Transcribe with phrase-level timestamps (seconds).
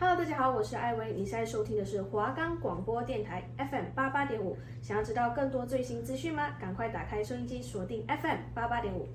[0.00, 4.56] Hello，大家好，我是艾薇，你现在收听的是华冈广播电台 FM 八八点五。
[4.80, 6.50] 想要知道更多最新资讯吗？
[6.60, 9.08] 赶快打开收音机，锁定 FM 八八点五。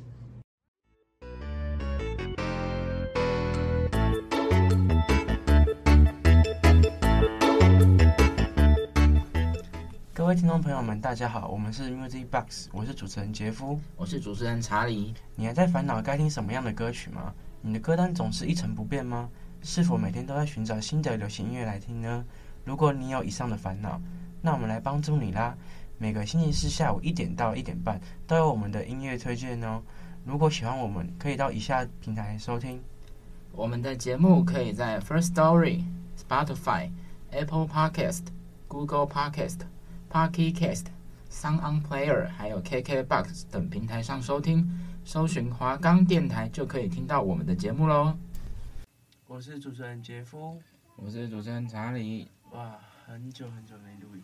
[10.14, 15.14] 各位听众朋友们，大家好，我们是 Music Box，我是主持人杰夫，我是主持人查理。
[15.38, 17.34] 你还在烦恼该听什么样的歌曲吗？
[17.62, 19.30] 你的歌单总是一成不变吗？
[19.64, 22.24] 是否每天都在寻找新的流行音乐来听呢？
[22.64, 24.00] 如果你有以上的烦恼，
[24.42, 25.56] 那我们来帮助你啦！
[25.98, 29.82] 每个星期四下午一点到一点半都有我们的音乐推荐哦。
[30.26, 32.80] 如果喜欢我们，可以到以下平台收听。
[33.54, 35.84] 我们的节目可以在 First Story、
[36.18, 36.90] Spotify、
[37.32, 38.24] Apple Podcast、
[38.68, 39.62] Google Podcast。
[40.14, 40.86] Pocket Cast、
[41.32, 44.70] Sound On Player，还有 KKBox 等平台上收听，
[45.04, 48.16] 搜寻华冈电台就可以听到我们的节目喽。
[49.34, 50.62] 我是主持人杰夫，
[50.96, 52.28] 我是主持人查理。
[52.52, 54.22] 哇，很久很久没录音，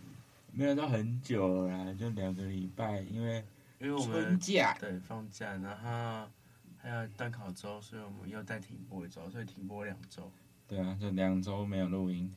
[0.51, 3.43] 没有到很久啦，就两个礼拜，因为
[3.79, 6.29] 因为我们春假对放假，然后
[6.77, 10.31] 还有段考周，所以我们又再停播一周，所以停播两周。
[10.67, 12.31] 对啊，就两周没有录音，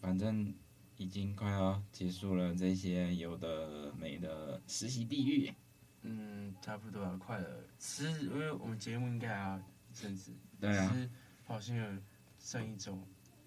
[0.00, 0.54] 反正。
[0.96, 5.50] 已经快要结束了，这些有的没的实习地狱。
[6.02, 7.64] 嗯，差不多要快了。
[7.78, 10.30] 其实因为我们节目应该还要一阵子。
[10.60, 10.92] 对啊。
[10.94, 11.08] 是
[11.50, 11.84] 好像有
[12.38, 12.96] 剩一周。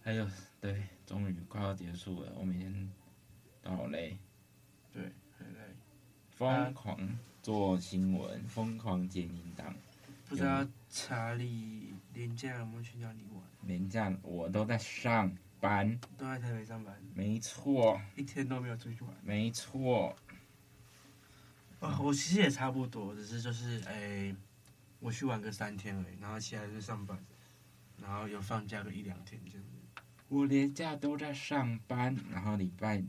[0.03, 0.27] 还有，
[0.59, 2.33] 对，终于快要结束了。
[2.35, 2.91] 我每天
[3.61, 4.17] 都好累。
[4.91, 5.03] 对，
[5.37, 5.59] 很累。
[6.31, 6.99] 疯狂
[7.41, 9.73] 做新闻，疯狂剪音档。
[10.27, 13.41] 不知道查理连假有没有去哪里玩？
[13.61, 15.33] 连假我都在上。
[15.61, 20.13] 班都在台北上班，没错，一天都没有出去玩，没错。
[21.79, 24.35] 啊，我其实也差不多，只是就是哎、欸，
[24.99, 27.17] 我去玩个三天而已，然后其他就上班，
[28.01, 30.01] 然后有放假个一两天这样子。
[30.27, 33.03] 我连假都在上班，然后礼拜，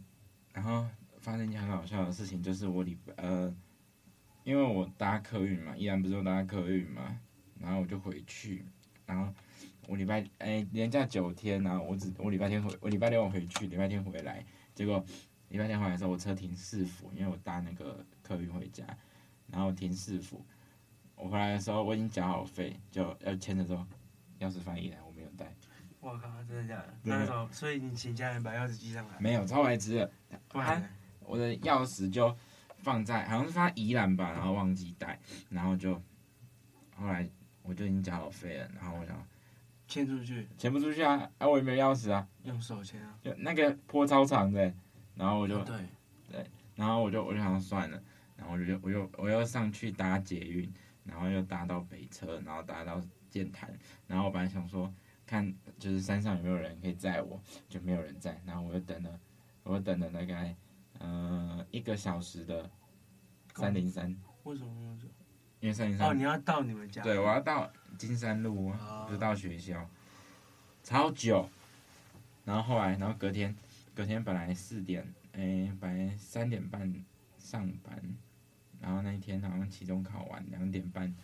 [0.52, 0.86] 然后
[1.18, 3.54] 发生一件很好笑的事情，就是我礼拜呃，
[4.44, 7.19] 因为我搭客运嘛，依然不是我搭客运嘛，
[7.59, 8.64] 然后我就回去，
[9.06, 9.32] 然后。
[9.86, 14.42] 我礼拜哎、连假九天，然后我只我礼拜天回，我礼拜六我回去，礼拜天回来，
[14.75, 15.04] 结果
[15.50, 18.82] 礼拜天回来的时候，我车停市府，因为我搭那个客运回家，
[19.48, 20.42] 然后停市府，
[21.14, 23.86] 我回来的时候我已经缴好费，就要签的时候，
[24.41, 25.53] 钥匙放一来，我没有带。
[26.00, 26.95] 我靠，真的假的？
[27.03, 29.15] 那时候，所以你请家人把钥匙寄上来？
[29.19, 30.11] 没有，超白痴的。
[30.49, 30.91] 不然，
[31.21, 32.37] 我的钥匙就
[32.78, 35.19] 放在，好像是放在宜兰吧，然后忘记带，
[35.49, 35.95] 然后就
[36.97, 37.28] 后来
[37.62, 39.27] 我就已经缴好费了，然后我想。
[39.87, 41.31] 签出去，签不出去啊！
[41.37, 42.27] 啊，我也没有钥匙啊。
[42.43, 43.15] 用手签啊。
[43.22, 44.75] 就那个坡超长的，
[45.15, 45.77] 然后我就、哦、对
[46.27, 48.03] 对，然后我就我就想算了，
[48.34, 50.72] 然后我就我又我又上去搭捷运，
[51.05, 52.99] 然后又搭到北车，然后搭到
[53.34, 54.95] 剑潭，然后我本来想说
[55.27, 59.21] 看就是山上有没有人可以载我，就没有人载，然后我就等了，
[59.65, 60.55] 我又等了大概
[61.00, 62.71] 嗯、呃、一个小时的
[63.56, 64.17] 三零三。
[64.45, 65.09] 为什么那么久？
[65.59, 66.09] 因为三零三。
[66.09, 67.03] 哦，你要到你们家。
[67.03, 67.69] 对，我要到。
[67.97, 68.72] 金山路，
[69.06, 69.89] 不是到学校，
[70.83, 71.49] 超久。
[72.45, 73.55] 然后后来，然后隔天，
[73.95, 75.03] 隔天本来四点，
[75.33, 76.93] 哎、欸，本来三点半
[77.39, 78.16] 上班，
[78.81, 81.15] 然后那一天好像期中考完，两点半，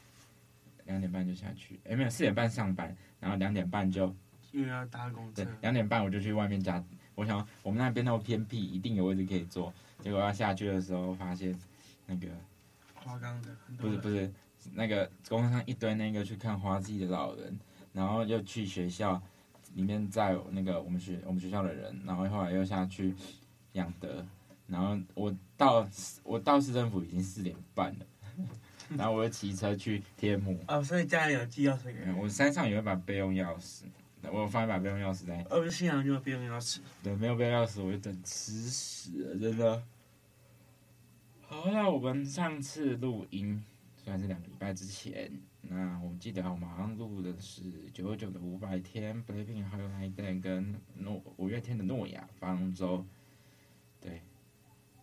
[0.91, 4.15] 两点半就下去，哎、欸，没有，四点半上班，然后两点半就，
[4.53, 6.83] 因为要搭公车，对，两点半我就去外面加，
[7.15, 11.57] 我想我们那边那么偏僻，一定有位置可以坐，结果要下去的时候发现，
[12.07, 12.27] 那个，
[12.95, 14.31] 花岗的，不是不是。
[14.75, 17.59] 那个公车上一堆那个去看花季的老人，
[17.95, 19.21] 然后又去学校
[19.75, 23.15] 里面载那个我们学我们学校的人，然后后来又下去
[23.73, 24.23] 养德，
[24.67, 25.89] 然后我到
[26.23, 28.07] 我到市政府已经四点半了，
[28.97, 30.59] 然后我又骑车去天母。
[30.69, 32.13] 哦，所以家里有寄钥匙给你？
[32.13, 33.85] 我山上有一把备用钥匙，
[34.31, 35.41] 我有放一把备用钥匙在。
[35.51, 36.79] 哦，不是，幸好有备用钥匙。
[37.03, 39.83] 对，没有备用钥匙我就等吃屎了，真的。
[41.43, 43.63] 好，那我们上次录音。
[44.03, 45.31] 算是两个礼拜之前，
[45.61, 47.63] 那我记得我们好像录的是
[47.93, 53.05] 九九的五百天，BLACKPINK 还有 Holiday 跟诺五月天的诺亚方舟，
[54.01, 54.23] 对，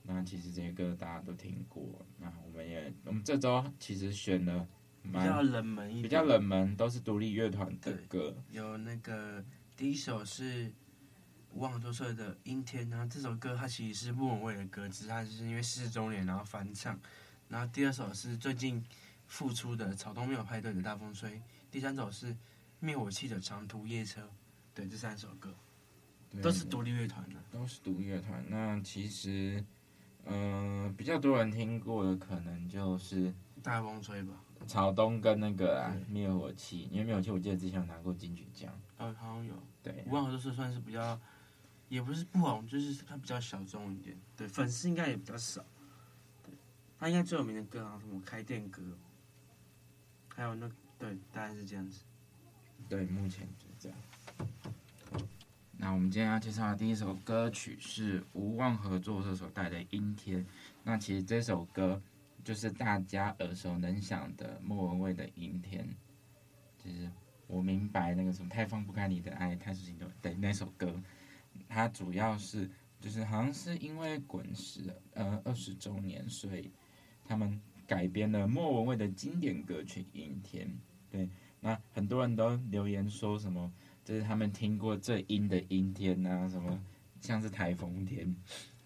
[0.09, 4.65] 那其实这些歌大家都听过，那我们也我们这周其实选了
[5.03, 9.43] 比较冷门一点，比较冷门都是独立乐团的歌，有那个
[9.75, 10.71] 第一首是
[11.51, 16.97] 无望多帅的阴天，然后这首歌它其实是莫文蔚的歌，只是它就是因为四周年然后翻唱。
[17.49, 18.83] 然后第二首是最近
[19.25, 22.35] 复出的草东没有派对的大风吹，第三首是
[22.79, 24.29] 灭火器的长途夜车，
[24.73, 25.53] 对，这三首歌
[26.41, 28.43] 都是独立乐团的，都是独立乐团。
[28.49, 29.63] 那其实，
[30.29, 34.33] 嗯、呃，比较多人听过的可能就是大风吹吧。
[34.65, 38.73] 草东跟那个啊灭火器，因为灭火器我记得之前有拿过金曲奖。
[38.97, 39.53] 哦，好像有。
[39.83, 40.03] 对。
[40.07, 41.19] 无望合作社算是比较，
[41.89, 44.17] 也不是不红，就是它比较小众一点。
[44.35, 45.63] 对，粉丝应该也比较少。
[46.43, 46.53] 对。
[46.99, 48.81] 他应该最有名的歌啊，什么开店歌，
[50.29, 52.03] 还有那对，大概是这样子。
[52.89, 53.97] 对，目前就这样。
[55.77, 60.43] 那我们今天要介绍的第一首歌曲是无望合作社所带的《阴天》。
[60.83, 62.01] 那其实这首歌。
[62.43, 65.85] 就是大家耳熟能详的莫文蔚的《阴天》，
[66.81, 67.11] 就是
[67.45, 70.97] 我明白那个什么太放不开你的爱，太熟悉的对那首歌，
[71.67, 72.69] 它主要是
[73.01, 76.71] 就是好像是因为滚石呃二十周年，所以
[77.25, 80.67] 他们改编了莫文蔚的经典歌曲《阴天》。
[81.11, 81.29] 对，
[81.59, 83.69] 那很多人都留言说什么，
[84.07, 86.81] 就是他们听过最阴的阴天啊，什么
[87.19, 88.33] 像是台风天。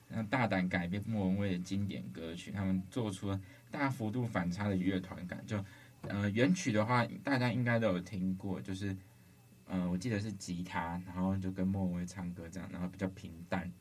[0.07, 3.39] 那大胆改编莫文蔚的经典歌曲，他们做出了
[3.69, 5.45] 大幅度反差的乐团感。
[5.45, 5.63] 就，
[6.01, 8.97] 呃，原曲的话，大家应该都有听过，就是，
[9.67, 13.71] 呃，我记得是吉他，然后就跟莫文蔚唱歌这样，然后比较平淡。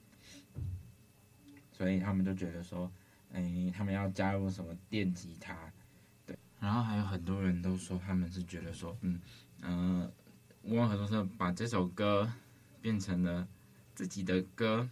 [1.73, 2.93] 所以他们就觉得说，
[3.33, 5.57] 哎、他们要加入什么电吉他，
[6.27, 6.37] 对。
[6.61, 9.19] 然后还有很多人都说，他们是觉得说，嗯，
[9.63, 10.13] 呃，
[10.63, 12.31] 无望合作社把这首歌
[12.81, 13.47] 变成了
[13.95, 14.89] 自己的歌。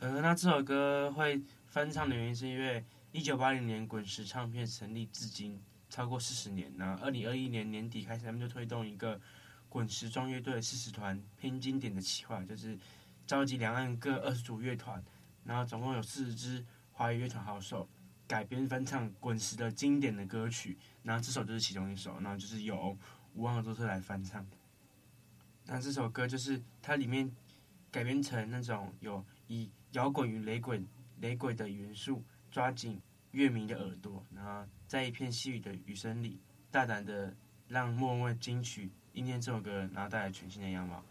[0.00, 9.20] 呃，那这首歌会翻唱的原因是因为一九八零年滚石唱片成立至今超过四十年，那二零二一年年底开始，他们就推动一个
[9.68, 12.78] 滚石壮乐队四十团拼经典的企划，就是
[13.26, 15.02] 召集两岸各二十组乐团，
[15.44, 17.88] 然后总共有四十支华语乐团好手
[18.26, 22.96] 改编翻唱滚石的经典的歌曲，然后这首就是其中一首，然后就是由
[23.34, 24.46] 无望合作社来翻唱。
[25.66, 27.30] 那这首歌就是它里面
[27.90, 30.84] 改编成那种有以摇滚与雷鬼、
[31.20, 33.00] 雷鬼的元素抓紧
[33.30, 37.34] 乐迷的耳朵，然后在一片细雨的雨声里，大胆的
[37.68, 41.02] 让莫文蔚金曲《阴天》这首歌，然后带来全新的样貌。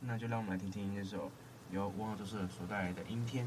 [0.00, 1.30] 那就让我们来听听这首
[1.70, 3.46] 由无望合作社所带来的《阴天》。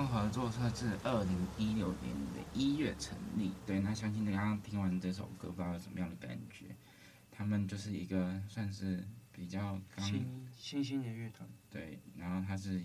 [0.00, 3.52] 望合作社自二零一六年的一月成立。
[3.66, 6.74] 对，那相信你刚刚听完这首歌，不知道有什么样的感觉？
[7.30, 10.24] 他们就是一个算是比较刚新
[10.56, 11.46] 新兴的乐团。
[11.68, 12.80] 对，然后他是，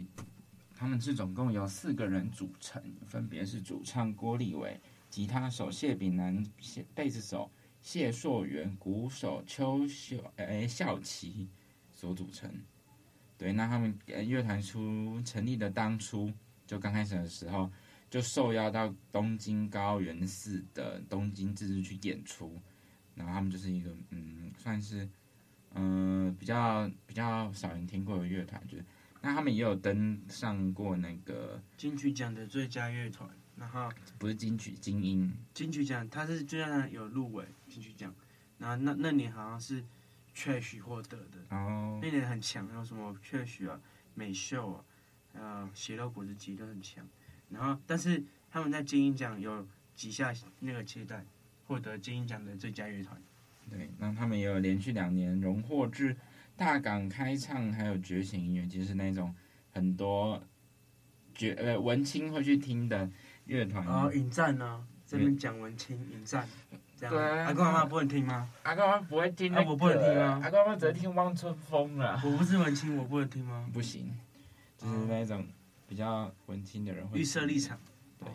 [0.75, 4.77] 他们是总共有四个人组成，分别是主唱郭立伟、
[5.09, 7.49] 吉他手谢炳南、谢贝斯手
[7.81, 11.47] 谢硕元、鼓手邱秀哎孝奇
[11.93, 12.51] 所组成。
[13.37, 16.29] 对，那他们乐团出成立的当初，
[16.65, 17.71] 就刚开始的时候，
[18.09, 22.59] 就受邀到东京高原寺的东京自治区演出，
[23.15, 25.07] 然后他们就是一个嗯，算是
[25.73, 28.85] 嗯、呃、比较比较少人听过的乐团，就是
[29.21, 38.13] 那他们也有登上过那个金曲奖的最佳乐团，然后不是金曲精英，金曲奖他是就让他有入围金曲奖，
[38.57, 39.83] 然后那那年好像是。
[40.37, 43.79] Trash 获得的，哦，那年很强，有什么 Trash 啊、
[44.15, 44.83] 美秀啊，
[45.37, 47.05] 呃，血肉果汁机都很强。
[47.49, 49.65] 然后，但是他们在金鹰奖有
[49.95, 51.23] 几下那个期待，
[51.67, 53.21] 获得金鹰奖的最佳乐团。
[53.69, 56.15] 对，那他们也有连续两年荣获至
[56.55, 59.33] 大港开唱，还有觉醒音乐，就是那种
[59.71, 60.41] 很多
[61.33, 63.09] 觉呃文青会去听的
[63.45, 63.85] 乐团。
[63.85, 66.47] 哦，引战呢，这边讲文青引战。
[66.97, 68.49] 对啊，阿公阿妈不能听吗？
[68.63, 70.39] 阿公阿妈不会听、那个，啊，我不能听啊？
[70.41, 72.21] 阿公阿妈只会听汪春风了。
[72.23, 73.69] 我不是文青，我不能听吗？
[73.73, 74.17] 不行，
[74.85, 75.45] 就是那一种
[75.87, 77.19] 比较文青的人会。
[77.19, 77.79] 预设立场，
[78.19, 78.27] 对。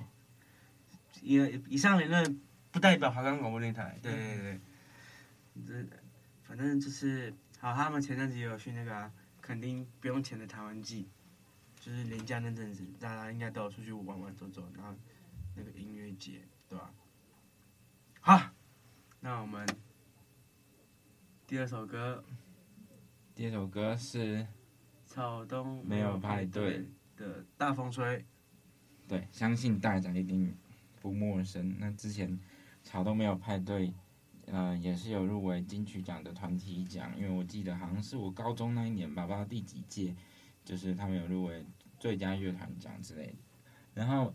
[1.22, 2.40] 以以上言论
[2.70, 3.98] 不代表华冈广播电台。
[4.02, 4.60] 对对对，
[5.66, 5.96] 这
[6.42, 7.74] 反正就是好。
[7.74, 11.08] 他们前阵子也有去那个、啊、垦丁不用钱的台湾季，
[11.78, 14.94] 就是廉价那阵子，大家应该都有出去玩玩走走，然后
[15.54, 16.92] 那个音乐节，对吧？
[18.20, 18.50] 好，
[19.20, 19.66] 那我们
[21.46, 22.24] 第二首歌，
[23.34, 24.46] 第二首歌是
[25.10, 26.86] 草东没有派对
[27.16, 28.24] 的大风吹。
[29.08, 30.56] 对，相信大家一定
[31.00, 31.76] 不陌生。
[31.80, 32.38] 那之前
[32.84, 33.92] 草东没有派对，
[34.46, 40.14] 呃，也是有入围金曲奖的团体奖，因为我记得好像是我高中那一年吧，不知道第几届，
[40.64, 41.66] 就是他们有入围
[41.98, 43.34] 最佳乐团奖之类的。
[43.94, 44.32] 然后，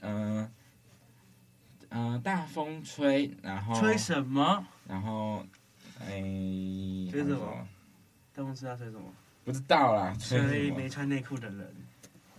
[0.00, 0.50] 嗯、
[1.90, 2.18] 呃。
[2.24, 4.66] 大风吹，然后吹什么？
[4.88, 5.46] 然后，
[6.00, 6.10] 哎，
[7.08, 7.68] 吹什么？
[8.34, 9.14] 大风吹啊，吹什么？
[9.48, 10.12] 不知道啦。
[10.20, 11.74] 所以没穿内裤的人。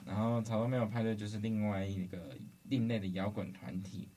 [0.06, 4.08] 然后草东没有派对，就是另外一个另类的摇滚团体，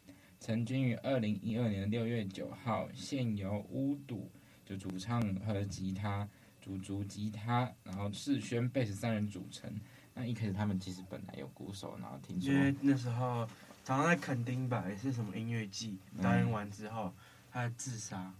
[0.40, 4.30] 成军于二零一二年六月九号，现由巫堵
[4.66, 6.28] 就主唱和吉他、
[6.60, 9.72] 主竹吉他，然后世轩贝斯三人组成。
[10.12, 13.48] 那一开始他们其实本来有鼓手，然后听说因为那时候。
[13.84, 17.12] 早上在垦丁吧，也是什么音乐季，表演完之后，
[17.50, 18.32] 他自杀。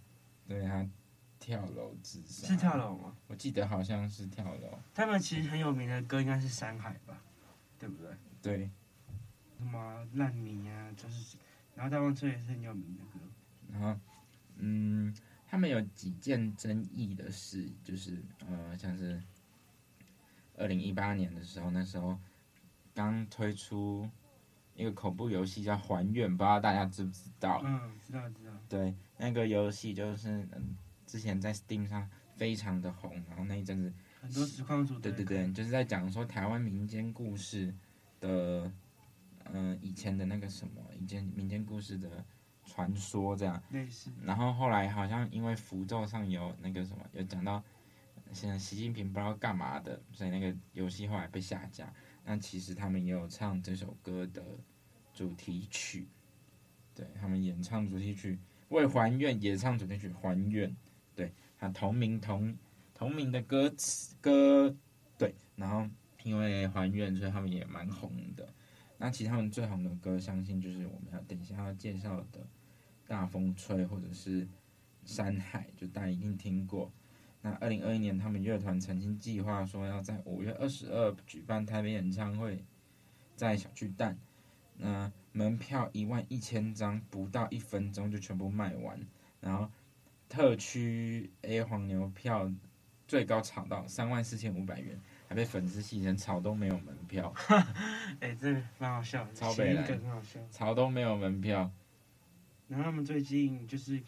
[0.47, 0.87] 对，他
[1.43, 2.47] 跳楼自杀。
[2.47, 3.13] 是跳楼吗？
[3.27, 4.79] 我记得好像是跳楼。
[4.93, 7.21] 他们其实很有名的歌应该是《山海》吧，
[7.77, 8.15] 对不对？
[8.41, 8.69] 对。
[9.57, 11.35] 什么烂泥啊，就是，
[11.75, 13.19] 然后大风车也是很有名的歌。
[13.69, 13.99] 然后，
[14.55, 15.13] 嗯，
[15.45, 19.21] 他们有几件争议的事，就是呃，像是
[20.57, 22.17] 二零一八年的时候，那时候
[22.95, 24.09] 刚推出。
[24.75, 27.61] 一个恐怖游戏叫《还愿》，不知道大家知不知道？
[27.63, 28.51] 嗯，知道知道。
[28.67, 30.75] 对，那个游戏就是嗯，
[31.13, 34.97] 之前在 Steam 上非常的红，然后那一阵子很多实况主。
[34.97, 37.71] 对对对，就是在讲说台湾民间故事
[38.19, 38.65] 的，
[39.43, 42.25] 嗯、呃，以前的那个什么，以前民间故事的
[42.65, 43.61] 传说这样。
[43.69, 44.09] 类似。
[44.23, 47.63] 然后后来好像因为符咒上有那个什么，有讲到
[48.31, 51.93] 现在习近平不知道干嘛的，所以那个游戏后来被下架。
[52.25, 54.43] 那其实他们也有唱这首歌的
[55.13, 56.07] 主题曲，
[56.95, 58.39] 对，他们演唱主题曲
[58.69, 60.75] 为还愿演唱主题曲还愿，
[61.63, 62.57] 对，他同名同
[62.93, 64.75] 同名的歌词歌，
[65.17, 65.89] 对，然后
[66.23, 68.53] 因为还愿，所以他们也蛮红的。
[68.97, 72.39] 那其实他们最红的歌，相信就是我们要等一下要介绍的
[73.07, 74.45] 《大风吹》或者是
[75.05, 76.91] 《山海》，就大家一定听过。
[77.41, 82.63] 那二零二一年，他们乐团曾经计划说要在五月二十二举办台北演唱会，
[83.35, 84.17] 在小巨蛋，
[84.77, 89.05] 那门票一万一千张，不到一分钟就全部卖完。
[89.41, 89.69] 然后
[90.33, 92.51] 特区 A 黄牛票
[93.07, 94.99] 最高炒到三万四千五百元，
[95.29, 97.31] 还被粉丝戏称草东没有门票。
[98.19, 100.39] 哎、欸，这个蛮好笑，超北来，很好笑。
[100.49, 101.71] 草东没有门票。
[102.67, 104.01] 然后他们最近就是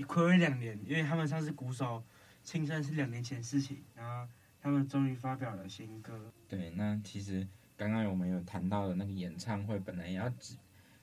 [0.00, 2.04] 暌违两年，因为他们上次鼓手。
[2.44, 4.30] 青山是两年前的事情，然后
[4.62, 6.30] 他们终于发表了新歌。
[6.46, 10.30] 对，那其实刚刚我们有谈到的那个演唱会，本来要，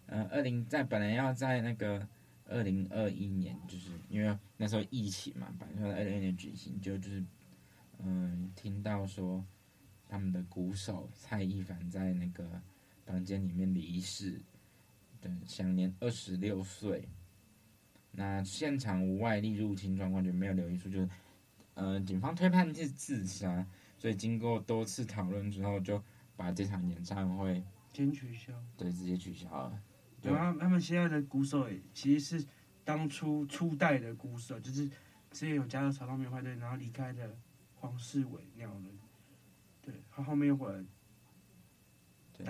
[0.06, 2.08] 呃，二零在本来要在那个
[2.48, 7.20] 二零二一年，就是因为那时候疫情嘛，本来说在二零二一年举行，就就是，
[8.00, 9.44] 嗯、呃，听到说
[10.08, 12.62] 他们的鼓手蔡一凡在那个
[13.06, 14.42] 房间里面离世，
[15.20, 17.08] 对，享年二十六岁。
[18.12, 21.10] 那现场无外力入侵状况，就没有留意出，就是，
[21.74, 26.02] 呃，警方推判是自杀，所以经过多次讨论之后，就
[26.38, 27.62] 把这场演唱会
[27.92, 29.82] 先取消，对，直接取消了。
[30.26, 32.48] 对啊，他们现在的鼓手也其实是
[32.84, 34.88] 当初初代的鼓手，就是
[35.32, 37.38] 之前有加入草东没有派对，然后离开的
[37.76, 38.90] 黄世伟那样的，
[39.82, 40.84] 对，他后面又回来。
[42.38, 42.46] 对，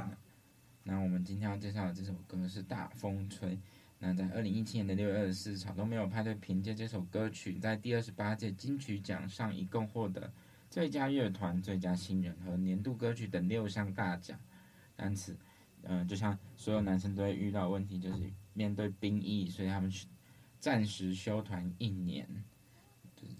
[0.83, 3.55] 那我们今天要介绍的这首歌是《大风吹》。
[3.99, 10.31] 那在二零一七年的六月二十四，草东没有派对凭借这首歌曲，在第二十八届金曲奖上一共获得
[10.69, 14.39] 最佳乐团、最佳新人和年度歌曲等六项大奖。
[14.95, 15.35] 但此，
[15.85, 19.91] 嗯、呃，就像所有男生都会遇到问题，就是面对兵役，所以他们
[20.59, 22.27] 暂时休团一年。
[23.15, 23.35] 就是，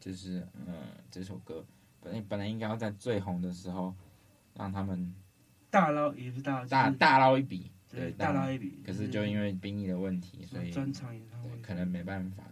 [0.00, 0.74] 就是，呃，
[1.10, 1.64] 这首歌
[2.00, 3.94] 本来本来应该要在最红的时候
[4.54, 5.14] 让他们
[5.70, 7.70] 大捞，也是大大大捞一笔。
[7.88, 12.44] 对，大捞一笔，可是就因为兵役的问题，所以专场演唱会可能没办法。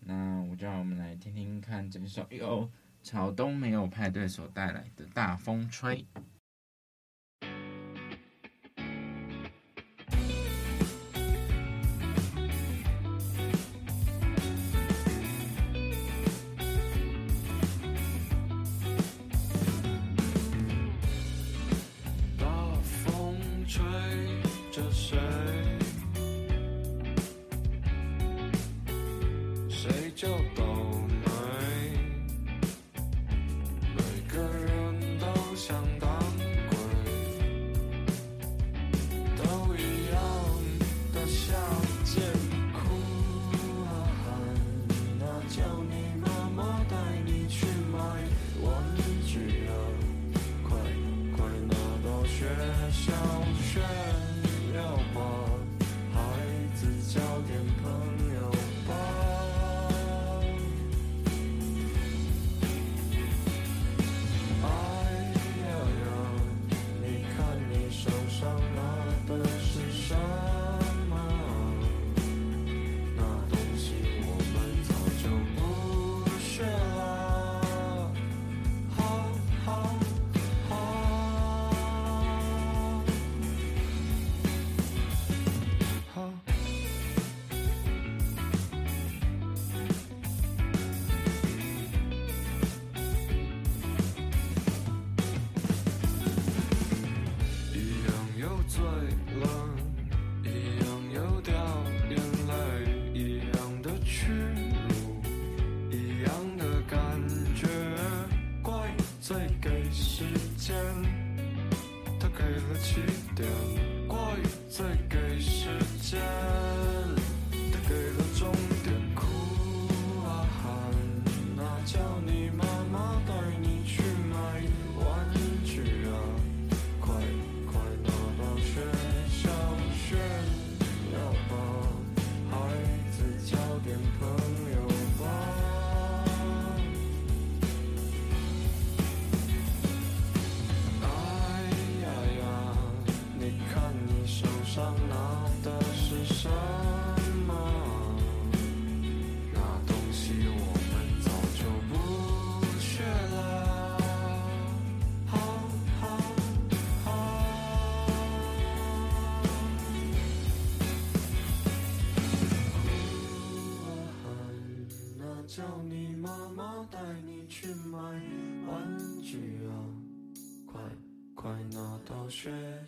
[0.00, 2.66] 那我就让我们来听听看这首由
[3.02, 6.06] 草东没有派对所带来的大风吹。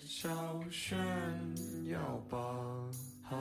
[0.06, 0.28] 小
[0.70, 0.98] 炫
[1.88, 2.38] 耀吧，
[3.22, 3.36] 孩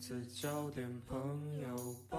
[0.00, 1.18] 子交点朋
[1.60, 2.18] 友吧。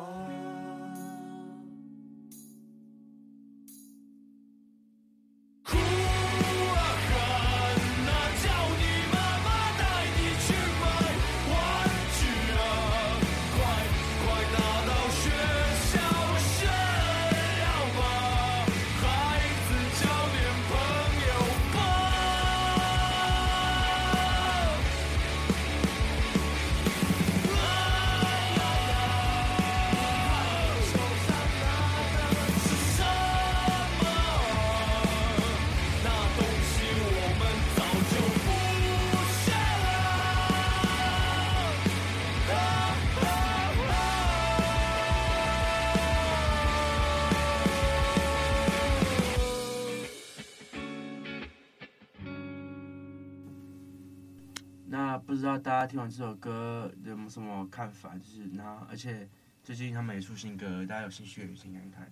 [55.93, 58.17] 听完这首歌有没什么看法？
[58.17, 59.29] 就是然后而且
[59.63, 62.11] 最近他们也出新歌，大家有兴趣也先看看。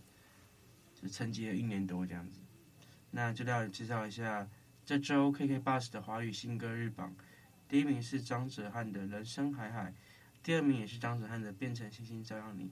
[0.93, 2.41] 就沉寂了一年多这样子，
[3.09, 4.47] 那就来介绍一下
[4.85, 7.11] 这周 KK Bus 的华语新歌日榜。
[7.67, 9.89] 第一名是张哲瀚的《人生海海》，
[10.43, 12.65] 第二名也是张哲瀚的《变成星星照亮你》，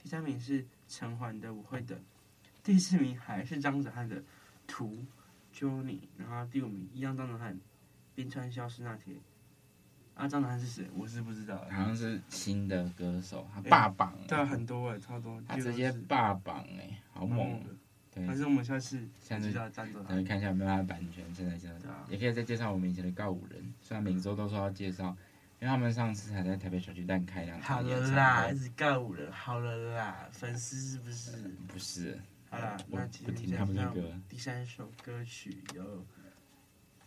[0.00, 1.98] 第三名是陈环的《我会等》，
[2.62, 4.20] 第四名还是张哲瀚的
[4.68, 5.04] 《图
[5.52, 7.52] Johnny》，然后第五名一样张哲瀚
[8.14, 9.16] 《冰川消失那天》。
[10.14, 10.86] 啊，张楠是谁？
[10.94, 11.56] 我是不知道。
[11.70, 14.14] 好像是新的歌手，他霸榜。
[14.28, 15.42] 对啊，很多哎，超多。
[15.48, 17.70] 他直接霸榜哎，好猛的。
[18.14, 18.26] 对。
[18.26, 21.76] 还是我们下次下次再看一下有没有他的版权，现在这样。
[22.08, 25.16] 也可以再介绍我们以前的告五人，虽然每周都说要介绍，
[25.60, 28.12] 因为他们上次还在台北小巨蛋开两场演唱会。
[28.12, 31.32] 好了啦，一直告五人，好了啦，粉丝是不是？
[31.66, 32.20] 不是。
[32.50, 34.12] 好啦，那不听他们的歌。
[34.28, 36.04] 第三首歌曲有。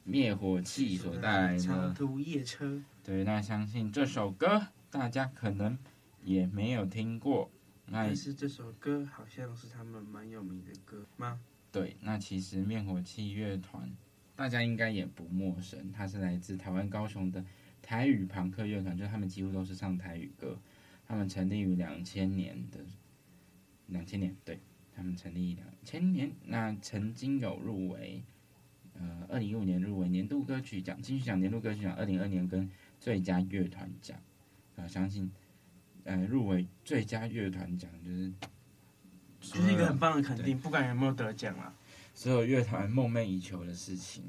[0.07, 5.75] 灭火器所带来的长途夜车，对，那相信这首歌大家可能
[6.23, 7.49] 也没有听过。
[7.87, 11.41] 那但是这首歌好像是他们蛮有名的歌吗？
[11.71, 13.91] 对，那其实灭火器乐团
[14.35, 17.43] 大家应该也不陌生，它是来自台湾高雄的
[17.81, 20.59] 台语朋克乐团，就他们几乎都是唱台语歌。
[21.07, 22.79] 他们成立于两千年的
[23.87, 24.59] 两千年，对，
[24.95, 28.23] 他们成立两千年，那曾经有入围。
[28.97, 34.17] 呃，二零一五年入围年度歌曲奖，金曲奖年度歌曲奖，二零二年跟最佳乐团奖，
[34.77, 35.29] 啊，相信，
[36.05, 38.33] 呃，入围最佳乐团奖就是，
[39.41, 41.75] 就是一个很棒的肯定，不管有没有得奖啊，
[42.13, 44.23] 所有乐团梦寐以求的事情，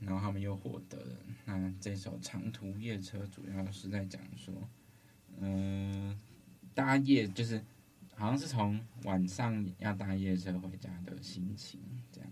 [0.00, 1.16] 然后他们又获得了。
[1.44, 4.52] 那这首长途夜车主要是在讲说，
[5.38, 6.18] 嗯、呃，
[6.74, 7.64] 搭夜就是，
[8.16, 12.28] 好像是从晚上要搭夜车回家的心情，这样，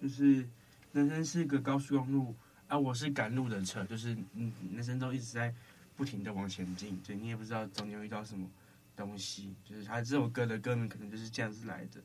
[0.00, 0.48] 就是。
[0.96, 2.34] 人生是一个高速公路
[2.68, 5.54] 啊，我是赶路的车，就是嗯，人生都一直在
[5.94, 8.48] 不停的往前进，对，你也不知道中间遇到什么
[8.96, 12.00] 东西，就是他这首歌的歌名可能就是这样子来的。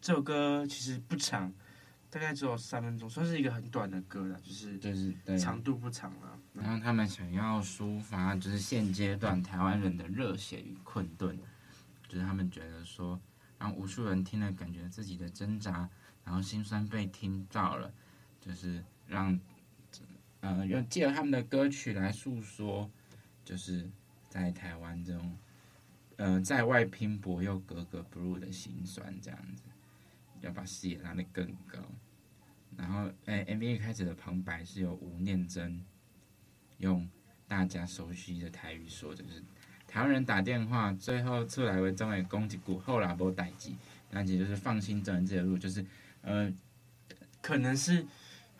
[0.00, 1.52] 这首歌其实不长，
[2.10, 6.36] 大概只有三分钟，算是一个很短的歌了，就是就是长度不长啊。
[6.52, 11.38] 然后他们想要抒发，就是现阶段台湾人的热血与困顿，
[12.08, 13.20] 就是他们觉得说，
[13.56, 15.88] 让无数人听了感觉自己的挣扎，
[16.24, 17.92] 然后心酸被听到了。
[18.46, 19.36] 就是让，
[20.38, 22.88] 呃，用借由他们的歌曲来诉说，
[23.44, 23.90] 就是
[24.28, 25.36] 在台湾这种，
[26.14, 29.64] 呃，在外拼搏又格格不入的辛酸这样子，
[30.42, 31.80] 要把视野拉得更高。
[32.76, 35.84] 然后，哎，MV 一开始的旁白是由吴念真
[36.78, 37.08] 用
[37.48, 39.42] 大家熟悉的台语说，就是
[39.88, 43.72] 台湾人打电话，最后出来为中伟攻击股后来波代志，
[44.12, 45.84] 那其实就是放心走这条路，就是，
[46.22, 46.52] 呃，
[47.42, 48.06] 可能是。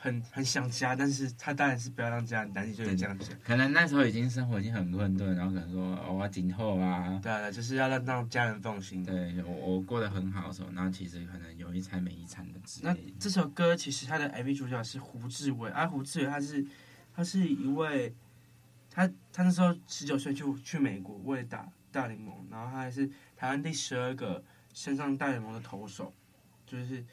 [0.07, 3.37] 很很想家，但是他当然是不要让家人担心，就是这样子。
[3.43, 9.05] 可能那时候已经生活已经很困顿，然后可能说哦，我今后啊，对啊，就是要让让家人放心。
[9.05, 12.61] 对，我我过得很好的时候，然后其实可能有一餐没一餐的。
[12.83, 16.65] 那这首歌其实它的 MV 主角是胡志伟，啊，胡志伟他是
[17.13, 18.15] 他是一位，
[18.89, 26.15] 他他那时候十九岁就去美国为了打大联盟，然后他还是台湾第十二个升上大联盟的投手，
[26.65, 27.05] 就是。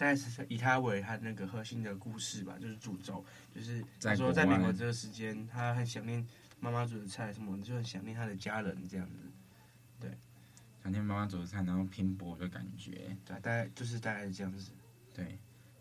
[0.00, 3.22] 大概是以他为他那个核心的故事吧，就是主轴，
[3.54, 6.26] 就是他说在美国这个时间，他很想念
[6.58, 9.16] 妈妈煮的菜什么，就很想念他的家人这样子。
[10.00, 10.10] 对，
[10.82, 13.14] 想念妈妈煮的菜，然后拼搏的感觉。
[13.26, 14.72] 对，大概就是大概是这样子。
[15.12, 15.38] 对，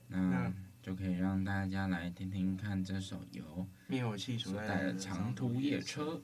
[0.10, 0.52] 那
[0.82, 6.22] 就可以让大家来听听看这首由灭火器所带来的长途夜车。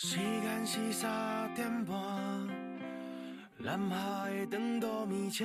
[0.00, 1.96] 时间是三点半，
[3.56, 5.44] 南下的长途列车，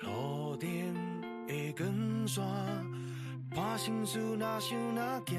[0.00, 0.66] 路灯
[1.46, 2.42] 的光线，
[3.54, 5.38] 伴心事哪想哪行，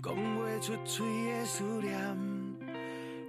[0.00, 2.16] 讲不出嘴的思念，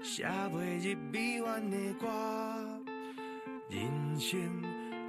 [0.04, 2.08] 写不入鼻弯的歌，
[3.71, 4.39] 人生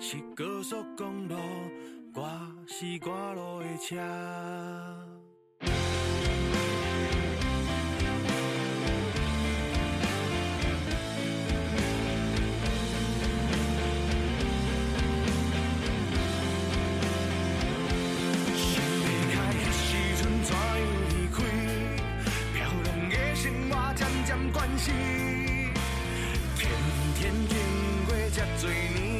[0.00, 1.36] 是高速公路，
[2.14, 2.30] 我
[2.66, 5.11] 是赶路的车。
[24.84, 24.90] 是
[26.58, 26.68] 天
[27.14, 27.56] 天经
[28.08, 29.11] 过这多年。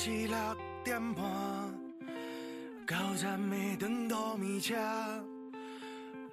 [0.00, 1.24] 是六点半，
[2.86, 4.76] 到站的长途面车，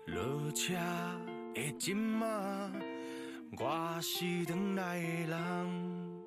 [0.06, 0.76] 落车
[1.56, 2.72] 的今仔，
[3.58, 6.24] 我是等来的人。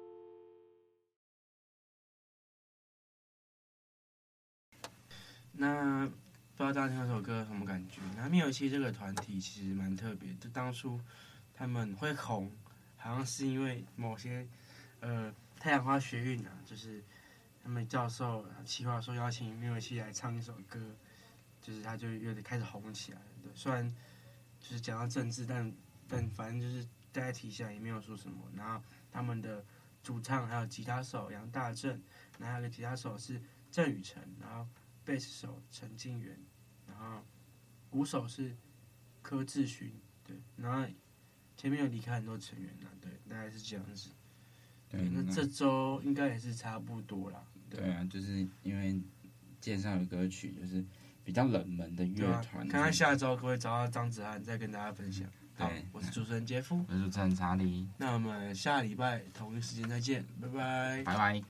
[5.53, 6.09] 那
[6.57, 8.01] 不知道大家听这首歌什么感觉？
[8.17, 11.01] 那灭火器这个团体其实蛮特别，就当初
[11.55, 12.51] 他们会红，
[12.97, 14.45] 好像是因为某些
[14.99, 15.33] 呃。
[15.61, 17.03] 太阳花学运啊，就是
[17.69, 20.81] 他们教授企划说邀请灭火器来唱一首歌，
[21.61, 23.27] 就是他就有点开始红起来了。
[23.43, 23.87] 对，虽然
[24.59, 25.71] 就是讲到政治，但
[26.09, 28.41] 但反正就是大家提起来也没有说什么。
[28.57, 29.63] 然后他们的
[30.03, 31.91] 主唱还有吉他手杨大正，
[32.39, 33.39] 然后还有个吉他手是
[33.71, 34.67] 郑宇成，然后
[35.05, 36.41] 贝斯手陈静元，
[36.87, 37.23] 然后
[37.91, 38.57] 鼓手是
[39.21, 39.93] 柯志勋，
[40.25, 40.91] 对，然后
[41.55, 44.09] 前面有离开很多成员呢，对，大概是这样子。
[44.89, 47.45] 对，那这周应该也是差不多啦。
[47.71, 49.01] 对，啊，就是因为
[49.61, 50.85] 介绍的歌曲就是
[51.25, 52.67] 比较冷门的乐团。
[52.69, 55.29] 看看下周各位找到张子涵再跟大家分享。
[55.55, 57.89] 好，我是主持人杰夫，我是主持人查理。
[57.97, 61.43] 那我们下礼拜同一时间再见，拜拜，拜拜。